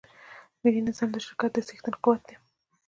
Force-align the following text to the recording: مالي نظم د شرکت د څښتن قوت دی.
مالي 0.61 0.81
نظم 0.87 1.09
د 1.13 1.17
شرکت 1.25 1.51
د 1.53 1.57
څښتن 1.67 1.95
قوت 2.03 2.21
دی. 2.27 2.35